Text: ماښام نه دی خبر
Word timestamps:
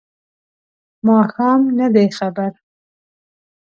ماښام 1.07 1.61
نه 1.77 1.87
دی 1.93 2.07
خبر 2.17 2.51